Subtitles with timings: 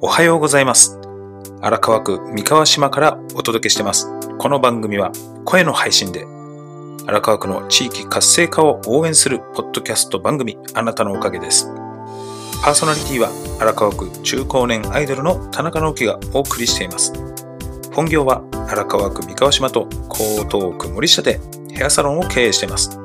[0.00, 0.96] おはようございます。
[1.60, 4.08] 荒川区三河島からお届けしてます。
[4.38, 5.10] この番組は
[5.44, 6.24] 声の配信で
[7.08, 11.66] 荒川区の地域活性化を応援するポッドキャスト番組あなたのおかげです。
[12.62, 13.28] パーソナリティは
[13.60, 17.12] 荒川区中高年アイドルの田中直樹がお送りしています。
[17.92, 21.40] 本業は荒川区三河島と江東区森下で
[21.72, 22.96] ヘアサロンを経営しています。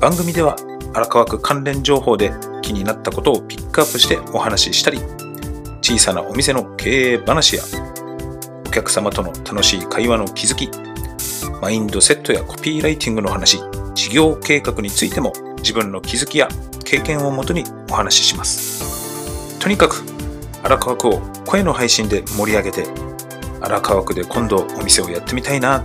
[0.00, 0.56] 番組では
[0.92, 2.32] 荒川区関連情報で
[2.62, 4.98] 気になったことをピックアップしてお話ししたり、
[5.86, 7.62] 小さなお店の経営話や
[8.66, 10.68] お客様との楽しい会話の気づき、
[11.62, 13.60] マインドセットやコピーライティングの話、
[13.94, 16.48] 事業計画についても自分の気づきや
[16.84, 19.60] 経験をもとにお話しします。
[19.60, 20.02] とにかく
[20.64, 22.88] 荒川区を声の配信で盛り上げて、
[23.60, 25.84] 荒川区で今度お店をやってみたいな、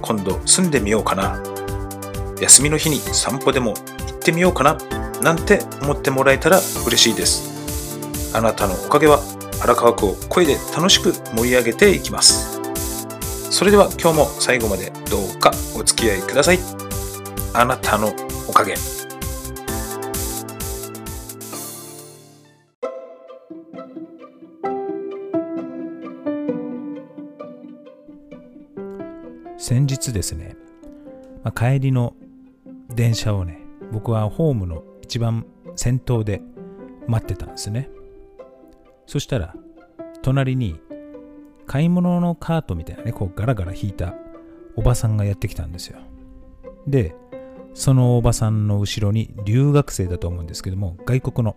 [0.00, 1.42] 今度住んでみようかな、
[2.40, 4.78] 休みの日に散歩でも行ってみようかな、
[5.20, 7.53] なんて思ってもらえたら嬉しいです。
[8.34, 9.20] あなたのおかげは
[9.62, 12.60] 荒川区を声で楽しく盛り上げていきます。
[13.52, 16.58] それでは今日も最後までどうかお付き合いください。
[17.54, 18.12] あなたの
[18.48, 18.74] おかげ。
[29.56, 30.56] 先日ですね、
[31.44, 32.14] まあ、帰りの
[32.90, 33.60] 電車をね
[33.92, 36.42] 僕はホームの一番先頭で
[37.06, 37.88] 待ってたんですね
[39.06, 39.54] そしたら
[40.22, 40.80] 隣に
[41.66, 44.14] 買い物のカートみたいなねこうガラガラ引いた
[44.76, 45.98] おばさんがやってきたんですよ。
[46.86, 47.14] で
[47.74, 51.56] そのおばさんの後ろに留学生だと思うんですけども外国の、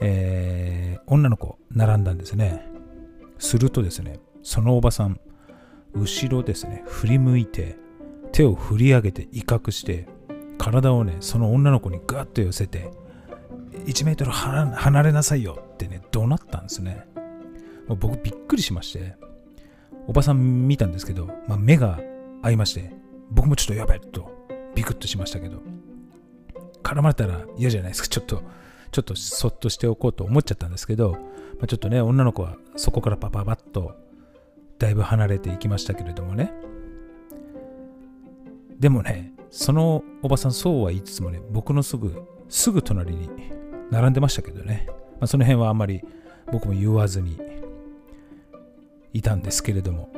[0.00, 2.64] えー女の子並んだんですね。
[3.38, 5.18] するとですねそのおばさん
[5.94, 7.76] 後ろですね振り向いて
[8.32, 10.06] 手を振り上げて威嚇して
[10.56, 12.90] 体をねその女の子にガッと寄せて
[13.86, 17.06] 1メートル離れなさいよってね怒鳴ったんですね。
[17.88, 19.16] もう僕びっくりしまして
[20.06, 22.00] おばさん見たんですけど、まあ、目が
[22.42, 22.92] 合いまして
[23.30, 24.30] 僕もちょっとやべえと
[24.74, 25.62] ビクッとしましたけど
[26.82, 28.08] 絡まれたら嫌じゃないですか。
[28.10, 28.42] ちょっと
[28.90, 31.18] ちょっとそっとしておこうと思っちゃったんですけど、ま
[31.62, 33.94] あ、ちょっとね女の子はそこからパパパッと
[34.78, 36.52] だいぶ離れていきましたけれどもね。
[38.80, 43.28] でもねそのおばさんそうは言いつつもね僕のすぐすぐ隣に
[43.90, 46.02] 並んでましたけどね、まあ、その辺はあんまり
[46.52, 47.38] 僕も言わずに
[49.12, 50.10] いたんですけれども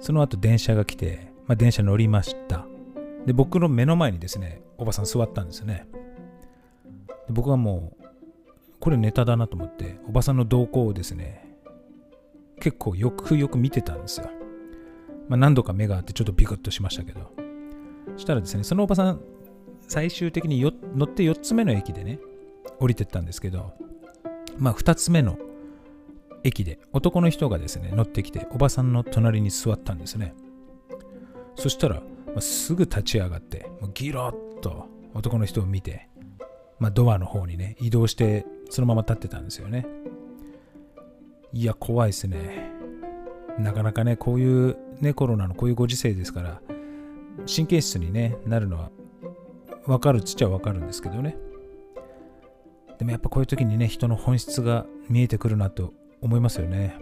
[0.00, 2.66] その後電車が来て、まあ、電車乗りました
[3.26, 5.86] で僕の目の前にですねおばさん座ったんですね
[7.26, 8.04] で僕はもう
[8.78, 11.46] これネタだなと思っておばさんの動向をですね
[12.60, 14.30] 結構よくよく見てたんですよ。
[15.28, 17.32] まあ、何度か目があってちょっとビクッとしましたけど。
[18.14, 19.20] そしたらですね、そのおばさん、
[19.88, 22.18] 最終的によ乗って4つ目の駅でね、
[22.78, 23.72] 降りてったんですけど、
[24.58, 25.38] まあ2つ目の
[26.44, 30.34] 駅で男の人がですね、乗ってきて、おばさんの隣に座ったんですね。
[31.56, 36.08] そしたら、まあ、すぐ立ち上がって、もうギロッと男の人を見て、
[36.78, 39.86] まあ、ドアの方にね、移動して、そのまま立ってたんですよね。
[41.52, 42.70] いや、怖いですね。
[43.58, 46.60] なかなかね、こういうね、コロナのこういうご時世ですから、
[47.46, 48.90] 神経質に、ね、なるのは
[49.86, 51.36] 分かるっちゃ分かるんですけどね。
[52.98, 56.96] でもやっぱこういう時にね、人の本質が見えてくるなと思いますよね。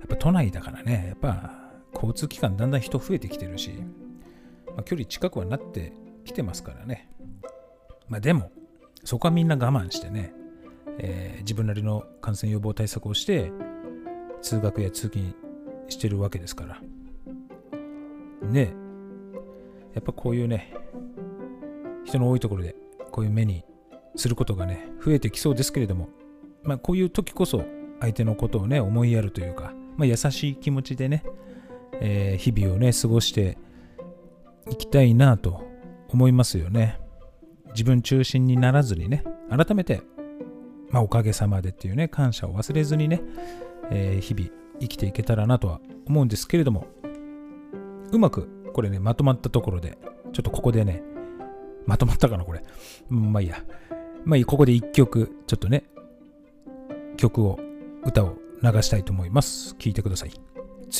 [0.00, 3.72] やっぱ都内だからね、やっぱ交通機関だんだん人増えてきてるし、
[4.68, 5.92] まあ、距離近くはなって
[6.24, 7.08] きてますからね。
[8.08, 8.50] まあでも、
[9.04, 10.32] そこはみんな我慢してね、
[10.98, 13.50] えー自分なりの感染予防対策をして
[14.42, 15.34] 通学や通勤
[15.88, 16.78] してるわけですから
[18.46, 18.74] ね
[19.94, 20.74] やっぱこういうね
[22.08, 22.74] 人の多いところで
[23.10, 23.64] こういう目に
[24.16, 26.08] することがね増えてきそうですけれども
[26.62, 27.64] まあこういう時こそ
[28.00, 31.24] 相手のことをね思いやるというか、まあ、優しい気持ちでね、
[32.00, 33.58] えー日々をね過ごして
[34.70, 35.64] いきたいなと
[36.08, 37.00] 思いますよね。
[37.70, 40.02] 自分中心にならずにね改めて
[40.90, 43.20] まあ、おかげさまでっていうね、感謝を忘れずにね、
[43.90, 44.50] えー日々
[44.80, 46.86] 生きていけたらなとは思うんですけれども、
[48.12, 49.98] うまくこれね、まとまったところで、
[50.32, 51.02] ちょっとここでね、
[51.88, 52.62] まとまったかな、これ。
[53.08, 53.64] まあいいや。
[54.26, 55.84] まあいい、ここで一曲、ちょっとね、
[57.16, 57.58] 曲を、
[58.04, 59.74] 歌を流したいと思います。
[59.76, 60.32] 聴いてください。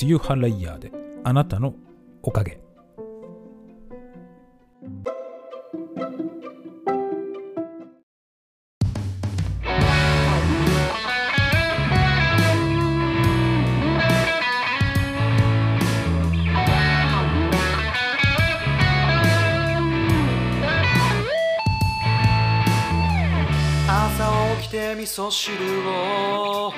[0.02, 0.90] 梅雨払いヤーで、
[1.24, 1.74] あなたの
[2.22, 2.58] おかげ。
[25.08, 25.54] 味噌汁
[25.88, 26.70] を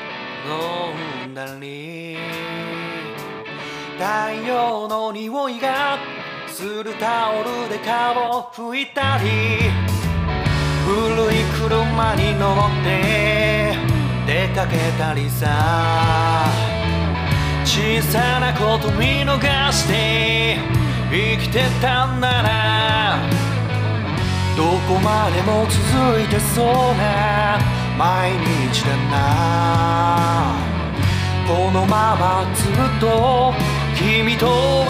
[0.47, 2.17] 飲んだり
[3.99, 5.99] 太陽の匂いが
[6.47, 9.73] するタオルで顔を拭いたり
[10.87, 13.75] 古い車に乗って
[14.25, 16.47] 出かけたりさ
[17.65, 19.41] 小さなこと見逃
[19.73, 20.57] して
[21.11, 23.19] 生きてたんなら
[24.57, 30.57] どこまでも続いてそうな毎日だな
[31.47, 33.53] このままずっと
[33.95, 34.89] 君と笑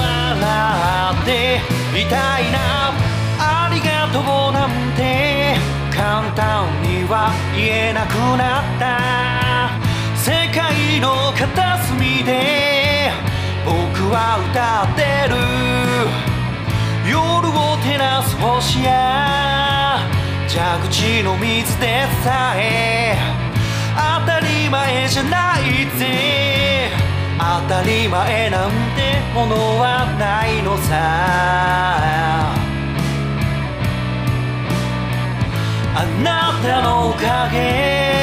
[1.20, 1.58] って
[2.00, 2.92] いたいな。
[3.40, 5.56] ありがとうなんて
[5.92, 9.00] 簡単には言えなくなった。
[10.14, 13.10] 世界の片隅で
[13.64, 15.34] 僕は歌ってる。
[17.10, 20.19] 夜を照らす星や。
[20.52, 20.58] 蛇
[20.88, 23.16] 口の水でさえ
[23.94, 26.90] 当たり前じゃないぜ。
[27.38, 32.52] 当たり前なんてものはないのさ。
[35.94, 38.19] あなたのおかげ。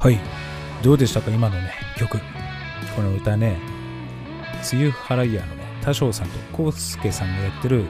[0.00, 0.20] はい。
[0.84, 1.28] どうでしたか？
[1.32, 2.20] 今のね、曲。
[2.94, 3.58] この歌ね、
[4.72, 7.84] 梅雨払い屋のね、多少さんとコウスケさんがやってる、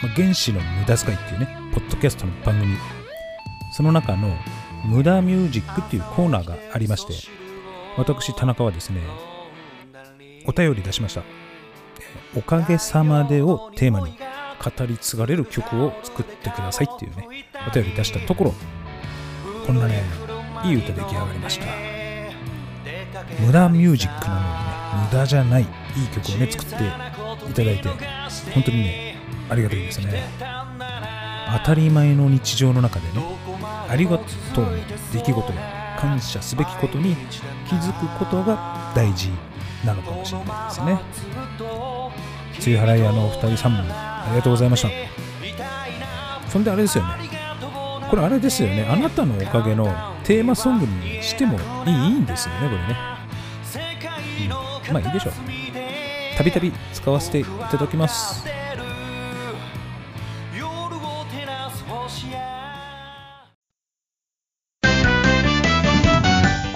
[0.00, 2.76] ま原子の無駄遣いっていうね、ポッドキャストの番組。
[3.72, 4.32] その中の、
[4.84, 7.14] 無駄ミュージックっていうコーナーがありまして、
[7.96, 9.00] 私、田中はですね、
[10.46, 11.22] お便り出しました。
[12.36, 14.16] おかげさまでをテーマに
[14.64, 18.54] 語り継がれる曲を作ってくださいっていうね、お便り出したところ、
[19.66, 20.04] こんなね、
[20.62, 21.66] いい歌出来上がりました。
[23.40, 24.50] 無駄ミュージックなのにね、
[25.10, 25.68] 無駄じゃないいい
[26.08, 27.88] 曲をね、作っていただいて、
[28.52, 29.16] 本当にね、
[29.50, 30.22] ありがたいですね。
[31.58, 33.24] 当たり前の日常の中でね、
[33.88, 34.70] ありがとうの
[35.12, 37.16] 出来事や感謝すべきことに
[37.68, 39.30] 気づくことが大事
[39.84, 41.00] なのかもしれないですね。
[42.66, 44.88] 梅雨払い屋のお二人さんもありがとうございました。
[46.48, 47.33] そんであれですよね。
[48.10, 48.86] これあれですよね。
[48.88, 49.86] あなたのおかげの
[50.24, 53.14] テーマソングにしてもいいんですよね、これね。
[54.88, 55.32] うんまあいいでしょう。
[56.36, 58.44] たびたび使わせていただきます。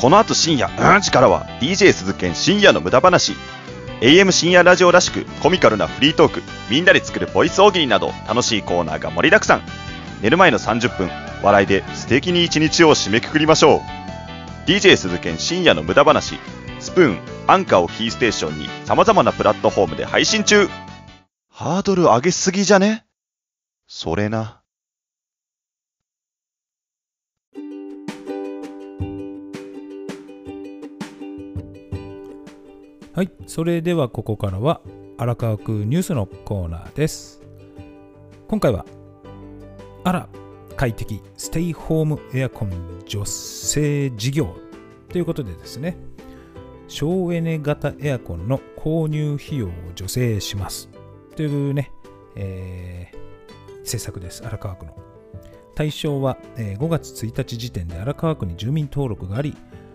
[0.01, 3.33] この後深夜3時からは DJ 鈴研深夜の無駄話
[4.01, 9.63] AM 深夜ラジオらしくコミカルなフリートークみんなで作るボイス大喜利など楽しいコーナーが盛りだくさん
[10.21, 11.11] 寝る前の30分
[11.43, 13.81] 笑いで素敵に一日を締めくくりましょう。
[14.69, 16.39] DJ 鈴研深夜の無駄話
[16.81, 20.69] スプーンアンカーをキーステーションに様々なプラットフォームで配信中。
[21.51, 23.05] ハードル上げすぎじゃね？
[23.87, 24.61] それな。
[33.15, 34.81] はい、それではここからは
[35.17, 37.43] 荒川区ニュースのコーナーです。
[38.47, 38.87] 今回は、
[40.09, 40.29] あら、
[40.75, 42.71] 快適ステイホームエアコン
[43.07, 44.57] 助成事業
[45.11, 45.99] ということでですね、
[46.87, 50.89] 省エネ型エアコンの購入費用を助成します
[51.37, 51.93] というね、
[52.37, 53.19] えー
[53.81, 54.97] 政策です、荒川区の。
[55.75, 59.55] 対象は、え5月1日時点で荒川区に住民登録があり、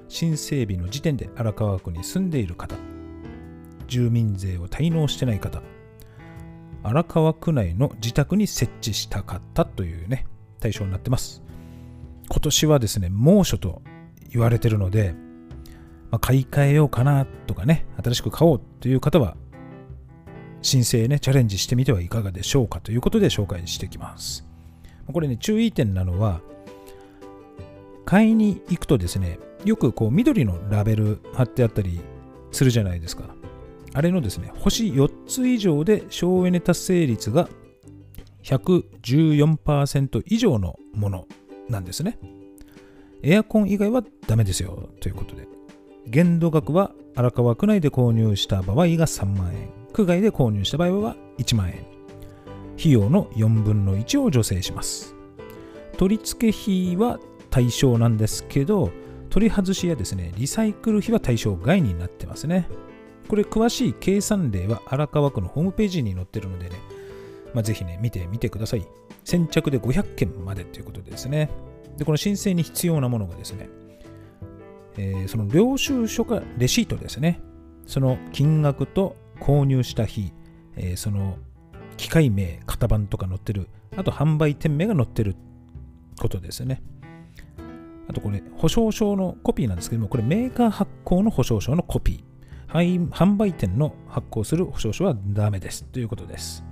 [0.09, 2.75] 新整備の時点で荒川区に住んでいる方、
[3.87, 5.63] 住民税を滞納してない方、
[6.83, 10.25] 荒川区内の自宅に設置したかったというね、
[10.59, 11.41] 対象になってます。
[12.29, 13.81] 今年はですね、猛暑と
[14.31, 15.13] 言われてるので、
[16.11, 19.35] まあ、買い替えようかなとかね、新しく買おうという方は、
[20.61, 24.45] 申請ね、チャレンジしてみてはいかがでしょうかということで紹介していきます。
[25.11, 26.41] これね、注意点なのは、
[28.05, 32.01] 買いに行くとですね、よくこう緑のラベル貼ってあったり
[32.51, 33.35] するじゃないですか。
[33.93, 37.47] あれのですね、星4つ以上で省エネ達成率が
[38.43, 41.27] 114%以上のもの
[41.69, 42.17] なんですね。
[43.21, 45.47] エアコン以外はダメですよということで。
[46.07, 51.85] 限度額は荒川区内で購入した場合が3万円、区外で購入した場合は1万円。
[52.77, 55.15] 費用の4分の1を助成します。
[55.97, 57.19] 取り付け費は
[57.49, 58.91] 対象なんですけど、
[59.29, 62.67] 取り外しやですね、リサイクル費は対象外になってますね。
[63.27, 66.75] これ詳しい計算例は荒川区のホームページに載ってるのでね、
[67.53, 68.87] まあ、ぜひね、見てみてください。
[69.23, 71.49] 先着で500件までということですね。
[71.97, 73.69] で、この申請に必要なものがですね、
[74.97, 77.41] えー、その領収書かレシートですね。
[77.85, 80.31] その金額と購入した日、
[80.75, 81.37] えー、その
[81.97, 85.35] 機械名、型番とか載ってる、あと販売店名が載ってる
[86.19, 86.81] ことですね。
[88.07, 92.32] あとこれ、保証書のコピーなんですけども、これメーカー発行の保証書のコピー。
[92.81, 96.63] 販売店の発行する保証書はダメですということです。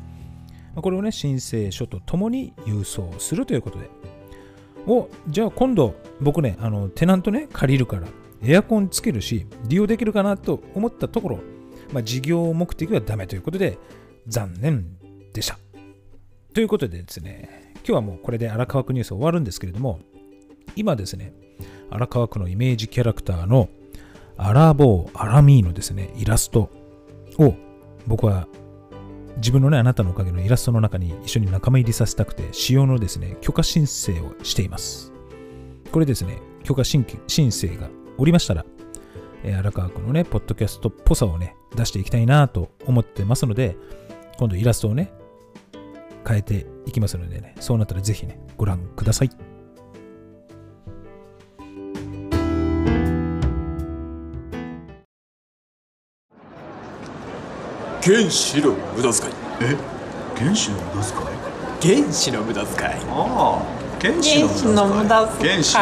[0.76, 3.90] これをね、申請書とともに郵送するということで。
[4.88, 8.08] お、じゃあ今度僕ね、あの、テナントね、借りるから、
[8.44, 11.40] エアコンつけるし、利用できるかなと思ったところ、
[11.94, 13.78] まあ、事業目的はダメということで、
[14.28, 14.98] 残念
[15.34, 15.60] でした。
[16.54, 20.00] ということでですね、今日はもうこれで荒川区ニュース終わるんですけれども、
[20.76, 21.34] 今ですね、
[21.90, 23.70] 荒川区のイメージキャラクターの
[24.38, 26.70] アラボー、アラミーのですね、イラスト
[27.38, 27.56] を
[28.08, 28.48] 僕は
[29.38, 35.12] 自分のね、あなたのおかげのイラストの中に一緒に仲間入りさせたくて、使用のですね、許可申請をしています。
[35.92, 38.66] これですね、許可申請がおりましたら、
[39.44, 43.76] えー、荒川区のね、ポッドキャストっぽさをね、出していきたいなと思ってますので、
[44.38, 45.12] 今度イラストをね、
[46.28, 49.51] 変えていきますのでね、そうなったらぜひね、ご覧ください。
[58.04, 59.34] 原子の無駄遣い。
[59.62, 59.78] え？
[60.36, 62.02] 原子の無駄遣い？
[62.02, 62.90] 原子の無駄遣い。
[62.90, 63.62] ああ
[64.02, 65.52] 原子の無駄遣い。
[65.52, 65.76] 原子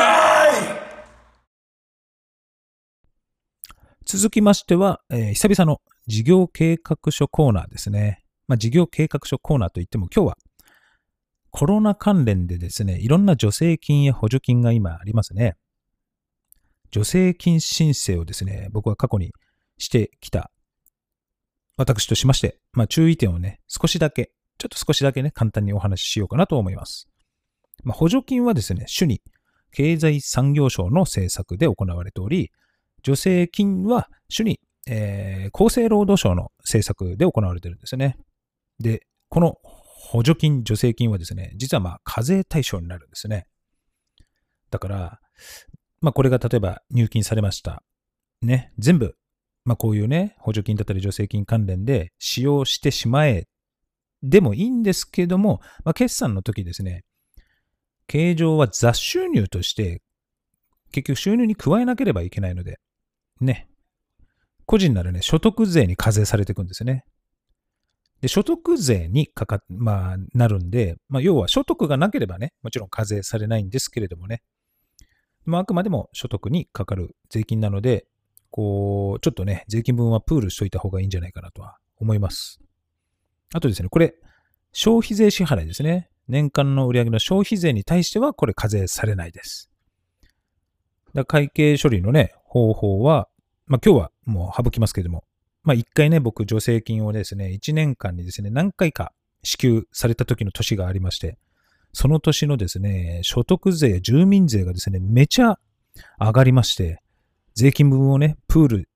[4.06, 8.24] 続きましては、えー、久々の事業計画書コーナーですね。
[8.48, 10.38] まあ、事業計画書コーナーといっても今日は
[11.52, 15.56] コロナ関連でですね、いろんな助成金や補助金が今ありますね。
[16.92, 19.32] 助成金申請をですね、僕は過去に
[19.78, 20.52] してきた
[21.80, 27.08] 私としまして、まあ注意点をね、少しだけ、ちょっと少しだけね、簡単にお話ししようかなと思います。
[27.84, 29.22] まあ、補助金はですね、主に
[29.72, 32.52] 経済産業省の政策で行われており、
[33.06, 38.18] 助成金は主に、えー、厚生労働省の政策で行われているんですね。
[38.80, 39.56] で、この
[40.12, 43.46] 補助金、助成金はですね、実はまあ課税対象になるんですね。
[44.72, 45.20] だから、
[46.02, 47.84] まあこれが例えば入金されました。
[48.42, 49.14] ね、全部、
[49.66, 53.48] まあこういうね、補助金だったり助成金関連で使用してしまえ
[54.24, 57.04] でもいいんですけども、まあ決算の時ですね、
[58.08, 60.02] 経常は雑収入として
[60.92, 62.80] 結局収入に加えなければいけないので、
[63.42, 63.70] ね、
[64.66, 67.06] 個人ならね、所得税に課税されていくんですね。
[68.22, 74.42] で、所得税にかか、まあ、なるんで、まあ、要は所得がなければね、もちろん課税されないんですけれどもね、
[75.46, 78.06] まあ、あくまでも所得にかかる税金なので、
[78.52, 82.60] こう、ちょっとね、税金分はプールしといた方がいいんじゃないかなとは思います。
[83.54, 84.16] あとですね、これ、
[84.74, 86.10] 消費税支払いですね。
[86.28, 89.72] 年間の売上の消費税に対しては、これ課税されないです。
[91.14, 93.28] だ会計処理のね、方法は、
[93.66, 95.24] まあ今日はもう省きますけれども、
[95.64, 99.12] まあ一回ね、僕助成金をですね、1年間にですね、何回か
[99.44, 101.38] 支給された時の年がありまして、
[101.94, 105.60] その年のですね、所得税、住民税がですね、めちゃ
[106.20, 107.02] 上がりまして、
[107.56, 108.90] 税金分をね、プール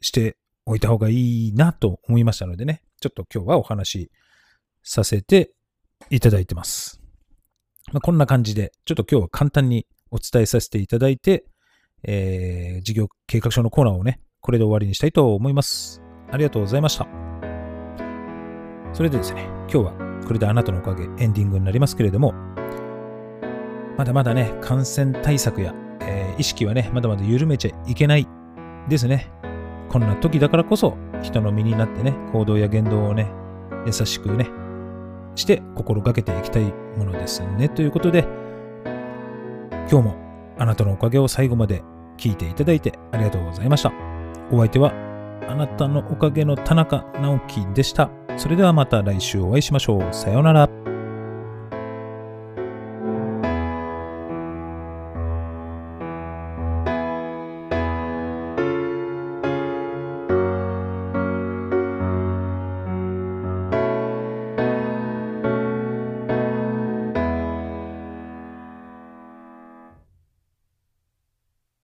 [0.00, 4.10] しておいた方がいいなと思いましたのでね、ちょっと今日はお話し
[4.82, 5.52] させて
[6.10, 7.00] いただいてます。
[7.92, 11.44] まあ、こんな感じで、ちょっと今日は簡単にお伝えさせていただいて、
[12.04, 16.02] えー、事業計画書のコーナーをね、これで終わりにしたいと思います。
[16.30, 17.06] ありがとうございました。
[18.92, 19.92] それでですね、今日は
[20.26, 22.34] これであなたのおかげエンディングになりますけれども、
[23.96, 28.26] まだまだね、感染対策や、えー、意識はね、まだまだ緩めちゃいけない
[28.88, 29.30] ですね。
[29.88, 33.30] こんな時だからこそ人の身になってね、行動や言動をね、
[33.86, 34.48] 優しくね、
[35.36, 36.64] して心がけていきたい
[36.96, 37.68] ものですね。
[37.68, 38.26] ということで、
[39.88, 40.16] 今日も
[40.58, 41.84] あなたのおかげを最後まで
[42.16, 44.11] 聞いていただいてありがとうございました。
[44.50, 44.92] お相手は
[45.48, 48.10] あなたのおかげの田中直樹でした。
[48.36, 50.12] それではまた来週お会いしましょう。
[50.12, 50.81] さようなら。